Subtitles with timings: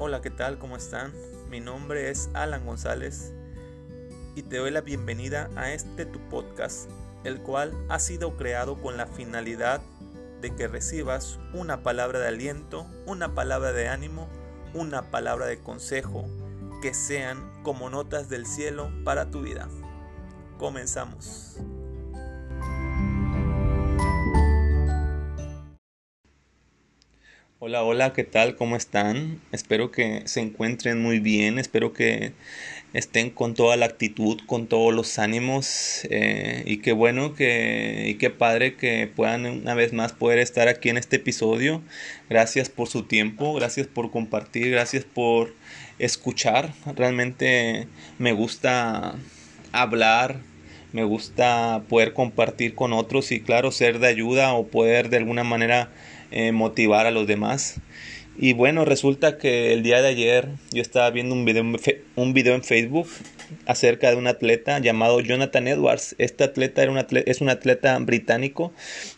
[0.00, 0.58] Hola, ¿qué tal?
[0.58, 1.12] ¿Cómo están?
[1.50, 3.32] Mi nombre es Alan González
[4.36, 6.88] y te doy la bienvenida a este tu podcast,
[7.24, 9.80] el cual ha sido creado con la finalidad
[10.40, 14.28] de que recibas una palabra de aliento, una palabra de ánimo,
[14.72, 16.26] una palabra de consejo,
[16.80, 19.68] que sean como notas del cielo para tu vida.
[20.58, 21.56] Comenzamos.
[27.60, 28.54] Hola, hola, ¿qué tal?
[28.54, 29.40] ¿Cómo están?
[29.50, 32.32] Espero que se encuentren muy bien, espero que
[32.92, 38.14] estén con toda la actitud, con todos los ánimos eh, y qué bueno que y
[38.14, 41.82] qué padre que puedan una vez más poder estar aquí en este episodio.
[42.30, 45.52] Gracias por su tiempo, gracias por compartir, gracias por
[45.98, 46.72] escuchar.
[46.94, 49.16] Realmente me gusta
[49.72, 50.36] hablar,
[50.92, 55.42] me gusta poder compartir con otros y claro, ser de ayuda o poder de alguna
[55.42, 55.90] manera
[56.30, 57.80] eh, motivar a los demás.
[58.40, 61.64] Y bueno, resulta que el día de ayer yo estaba viendo un video,
[62.14, 63.08] un video en Facebook
[63.66, 66.14] acerca de un atleta llamado Jonathan Edwards.
[66.18, 68.72] Este atleta, era un es un atleta británico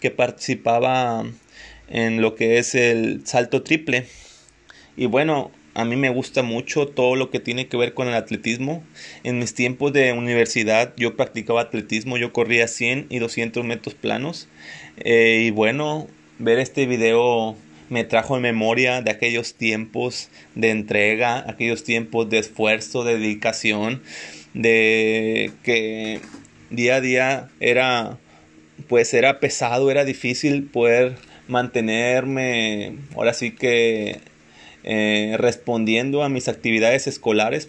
[0.00, 1.24] que participaba
[1.88, 4.06] en lo que es el salto triple.
[4.98, 8.14] Y bueno, a mí me gusta mucho todo lo que tiene que ver con el
[8.14, 8.82] atletismo.
[9.24, 14.48] En mis tiempos de universidad yo practicaba atletismo, yo corría 100 y 200 metros planos.
[14.98, 17.56] Eh, y bueno, ver este video
[17.88, 24.02] me trajo en memoria de aquellos tiempos de entrega, aquellos tiempos de esfuerzo, de dedicación,
[24.54, 26.20] de que
[26.70, 28.18] día a día era
[28.88, 31.16] pues era pesado, era difícil poder
[31.48, 34.20] mantenerme ahora sí que
[34.84, 37.68] eh, respondiendo a mis actividades escolares,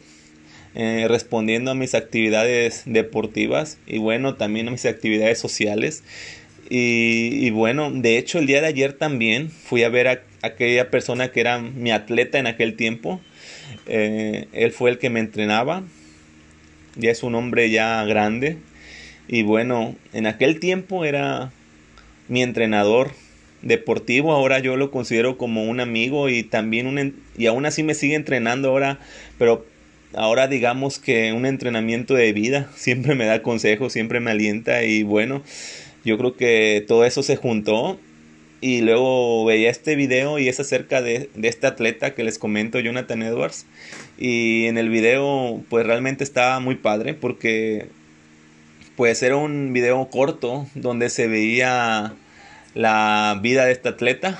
[0.75, 6.03] eh, respondiendo a mis actividades deportivas y bueno, también a mis actividades sociales.
[6.69, 11.29] Y, bueno, de hecho el día de ayer también fui a ver a, aquella persona
[11.31, 13.21] que era mi atleta en aquel tiempo.
[13.85, 15.83] Eh, él fue el que me entrenaba.
[16.95, 18.57] Ya es un hombre ya grande.
[19.29, 21.51] Y bueno, en aquel tiempo era
[22.27, 23.11] mi entrenador
[23.61, 24.33] deportivo.
[24.33, 27.15] Ahora yo lo considero como un amigo y también un...
[27.37, 28.99] Y aún así me sigue entrenando ahora.
[29.37, 29.65] Pero
[30.13, 32.69] ahora digamos que un entrenamiento de vida.
[32.75, 35.43] Siempre me da consejos, siempre me alienta y bueno
[36.07, 37.99] yo creo que todo eso se juntó
[38.61, 43.21] y luego veía este video y es acerca de, este atleta que les comento, Jonathan
[43.23, 43.65] Edwards.
[44.17, 47.89] Y en el video pues realmente estaba muy padre porque
[48.95, 52.13] pues era un video corto donde se veía
[52.73, 54.39] la vida de este atleta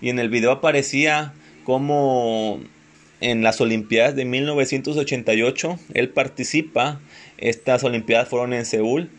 [0.00, 1.34] y en el video aparecía
[1.64, 2.60] como
[3.20, 6.98] en las Olimpiadas de 1988 él participa,
[7.36, 9.10] estas Olimpiadas fueron en Seúl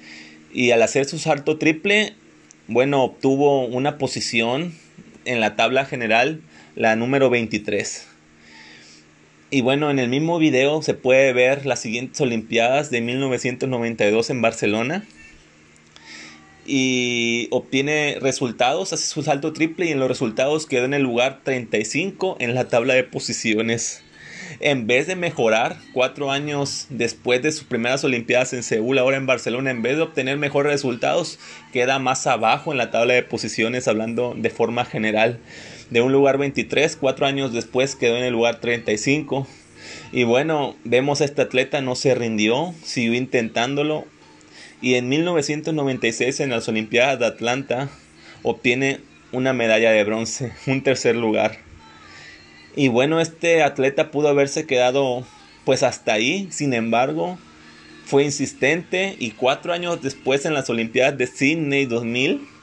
[0.55, 2.13] y al hacer su salto triple,
[2.67, 4.73] bueno, obtuvo una posición
[5.25, 6.39] en la tabla general,
[6.75, 8.07] la número 23.
[9.51, 14.41] Y bueno, en el mismo video se puede ver las siguientes Olimpiadas de 1992 en
[14.41, 15.03] Barcelona.
[16.65, 21.41] Y obtiene resultados, hace su salto triple y en los resultados quedó en el lugar
[21.43, 24.04] 35 en la tabla de posiciones
[24.59, 29.25] en vez de mejorar cuatro años después de sus primeras Olimpiadas en Seúl, ahora en
[29.25, 31.39] Barcelona, en vez de obtener mejores resultados,
[31.73, 35.39] queda más abajo en la tabla de posiciones, hablando de forma general.
[35.89, 39.47] De un lugar 23, cuatro años después quedó en el lugar 35.
[40.11, 44.05] Y bueno, vemos a este atleta no se rindió, siguió intentándolo.
[44.81, 47.89] Y en 1996 en las Olimpiadas de Atlanta
[48.43, 48.99] obtiene
[49.31, 51.64] una medalla de bronce, un tercer lugar.
[52.75, 55.25] Y bueno, este atleta pudo haberse quedado
[55.63, 57.37] pues hasta ahí, sin embargo,
[58.05, 62.55] fue insistente y cuatro años después en las Olimpiadas de Sydney 2000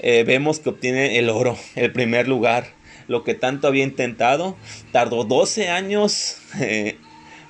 [0.00, 2.68] eh, vemos que obtiene el oro, el primer lugar,
[3.08, 4.56] lo que tanto había intentado.
[4.92, 6.96] Tardó 12 años eh,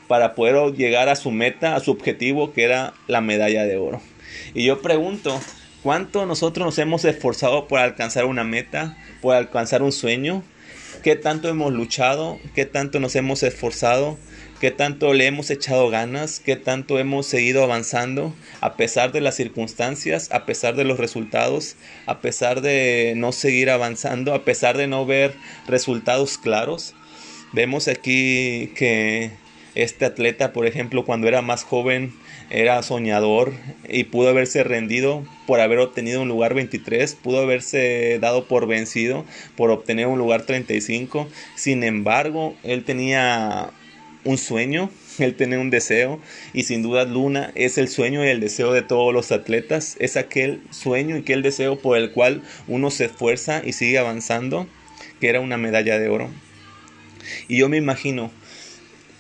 [0.07, 4.01] para poder llegar a su meta, a su objetivo, que era la medalla de oro.
[4.55, 5.39] Y yo pregunto,
[5.83, 10.43] ¿cuánto nosotros nos hemos esforzado por alcanzar una meta, por alcanzar un sueño?
[10.99, 14.19] Qué tanto hemos luchado, qué tanto nos hemos esforzado,
[14.61, 19.37] qué tanto le hemos echado ganas, qué tanto hemos seguido avanzando a pesar de las
[19.37, 24.87] circunstancias, a pesar de los resultados, a pesar de no seguir avanzando, a pesar de
[24.87, 25.35] no ver
[25.67, 26.95] resultados claros.
[27.53, 29.31] Vemos aquí que
[29.75, 32.13] este atleta, por ejemplo, cuando era más joven,
[32.51, 33.53] era soñador
[33.89, 39.25] y pudo haberse rendido por haber obtenido un lugar 23, pudo haberse dado por vencido
[39.57, 41.29] por obtener un lugar 35.
[41.57, 43.71] Sin embargo, él tenía
[44.25, 46.21] un sueño, él tenía un deseo
[46.53, 50.17] y sin duda Luna es el sueño y el deseo de todos los atletas, es
[50.17, 54.67] aquel sueño y aquel deseo por el cual uno se esfuerza y sigue avanzando,
[55.21, 56.31] que era una medalla de oro.
[57.47, 58.31] Y yo me imagino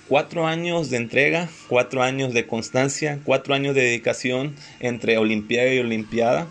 [0.08, 5.78] cuatro años de entrega, cuatro años de constancia, cuatro años de dedicación entre Olimpiada y
[5.78, 6.48] Olimpiada.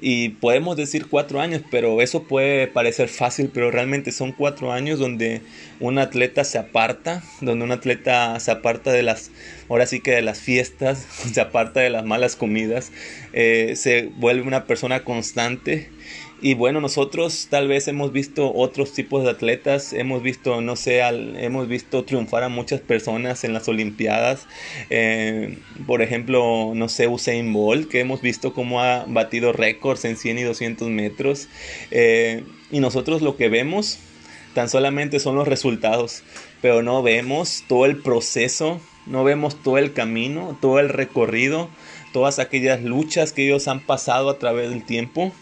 [0.00, 5.00] Y podemos decir cuatro años, pero eso puede parecer fácil, pero realmente son cuatro años
[5.00, 5.42] donde
[5.80, 9.32] un atleta se aparta, donde un atleta se aparta de las,
[9.68, 10.98] ahora sí que de las fiestas,
[11.32, 12.92] se aparta de las malas comidas,
[13.32, 15.90] eh, se vuelve una persona constante
[16.40, 21.00] y bueno, nosotros tal vez hemos visto otros tipos de atletas, hemos visto, no sé,
[21.00, 24.46] hemos visto triunfar a muchas personas en las Olimpiadas.
[24.88, 30.16] Eh, por ejemplo, no sé, Usain Bolt, que hemos visto cómo ha batido récords en
[30.16, 31.48] 100 y 200 metros.
[31.90, 33.98] Eh, y nosotros lo que vemos
[34.54, 36.22] tan solamente son los resultados,
[36.60, 41.68] pero no vemos todo el proceso, no vemos todo el camino, todo el recorrido,
[42.12, 45.32] todas aquellas luchas que ellos han pasado a través del tiempo.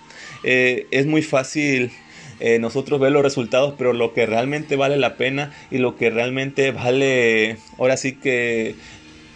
[0.42, 1.90] Eh, es muy fácil
[2.38, 6.10] eh, nosotros ver los resultados, pero lo que realmente vale la pena y lo que
[6.10, 8.74] realmente vale, ahora sí que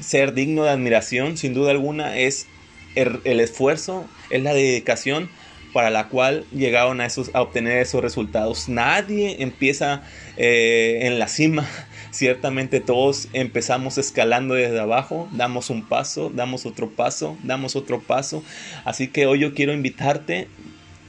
[0.00, 2.46] ser digno de admiración, sin duda alguna, es
[2.94, 5.30] el, esfuerzo, es la dedicación
[5.72, 8.68] para la cual llegaron a, esos, a obtener esos resultados.
[8.68, 10.02] Nadie empieza
[10.36, 11.66] eh, en la cima.
[12.10, 18.42] Ciertamente todos empezamos escalando desde abajo, damos un paso, damos otro paso, damos otro paso.
[18.84, 20.48] Así que hoy yo quiero invitarte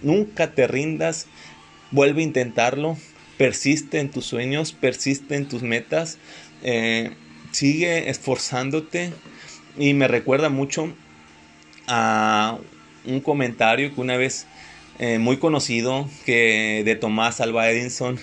[0.02, 1.28] Nunca te rindas,
[1.92, 2.98] vuelve a intentarlo,
[3.38, 6.18] persiste en tus sueños, persiste en tus metas,
[6.64, 7.12] eh,
[7.52, 9.14] sigue esforzándote
[9.78, 10.92] y me recuerda mucho
[11.88, 12.58] a
[13.06, 14.48] un comentario que una vez
[14.98, 18.20] eh, muy conocido que de Tomás Alba Edison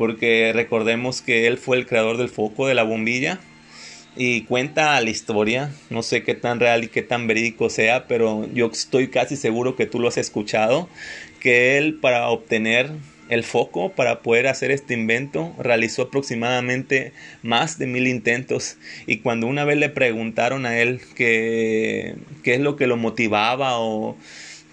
[0.00, 3.38] porque recordemos que él fue el creador del foco de la bombilla
[4.16, 8.48] y cuenta la historia, no sé qué tan real y qué tan verídico sea, pero
[8.54, 10.88] yo estoy casi seguro que tú lo has escuchado,
[11.38, 12.92] que él para obtener
[13.28, 17.12] el foco, para poder hacer este invento, realizó aproximadamente
[17.42, 18.78] más de mil intentos.
[19.06, 24.16] Y cuando una vez le preguntaron a él qué, es lo que lo motivaba o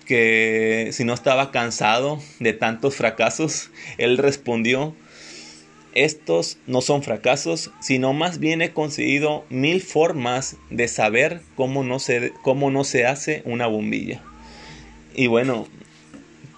[0.05, 4.95] que si no estaba cansado de tantos fracasos, él respondió,
[5.93, 11.99] estos no son fracasos, sino más bien he conseguido mil formas de saber cómo no
[11.99, 14.21] se, cómo no se hace una bombilla.
[15.15, 15.67] Y bueno,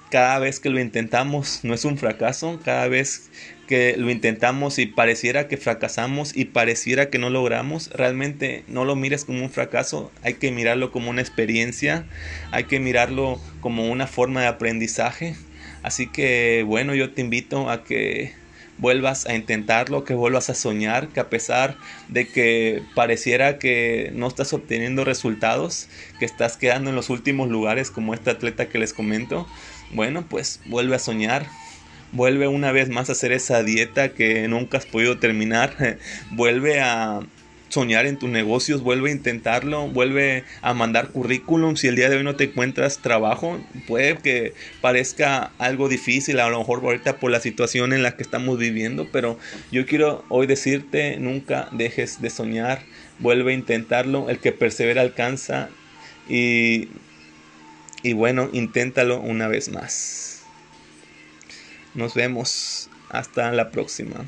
[0.10, 3.30] cada vez que lo intentamos no es un fracaso, cada vez
[3.68, 8.96] que lo intentamos y pareciera que fracasamos y pareciera que no logramos, realmente no lo
[8.96, 12.08] mires como un fracaso, hay que mirarlo como una experiencia,
[12.52, 15.36] hay que mirarlo como una forma de aprendizaje.
[15.84, 18.34] Así que bueno, yo te invito a que
[18.80, 21.78] vuelvas a intentarlo, que vuelvas a soñar, que a pesar
[22.08, 25.88] de que pareciera que no estás obteniendo resultados,
[26.18, 29.48] que estás quedando en los últimos lugares como este atleta que les comento,
[29.94, 31.46] bueno, pues vuelve a soñar,
[32.12, 35.98] vuelve una vez más a hacer esa dieta que nunca has podido terminar,
[36.32, 37.20] vuelve a
[37.70, 41.76] soñar en tus negocios, vuelve a intentarlo, vuelve a mandar currículum.
[41.76, 46.50] Si el día de hoy no te encuentras trabajo, puede que parezca algo difícil, a
[46.50, 49.40] lo mejor ahorita por la situación en la que estamos viviendo, pero
[49.72, 52.84] yo quiero hoy decirte, nunca dejes de soñar,
[53.20, 55.70] vuelve a intentarlo, el que persevera alcanza
[56.28, 56.90] y,
[58.04, 60.44] y bueno, inténtalo una vez más.
[61.94, 64.26] Nos vemos, hasta la próxima.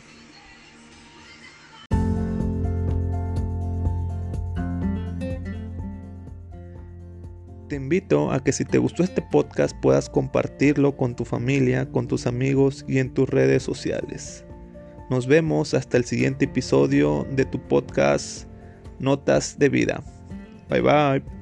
[7.71, 12.05] Te invito a que si te gustó este podcast puedas compartirlo con tu familia, con
[12.05, 14.43] tus amigos y en tus redes sociales.
[15.09, 18.45] Nos vemos hasta el siguiente episodio de tu podcast
[18.99, 20.03] Notas de Vida.
[20.69, 21.40] Bye bye.